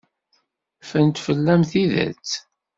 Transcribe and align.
Ffrent 0.83 1.15
fell-am 1.25 1.61
tidet. 1.71 2.29